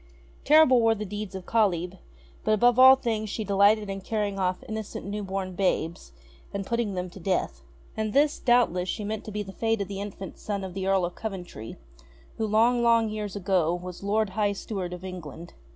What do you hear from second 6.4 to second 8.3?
and putting them to death. And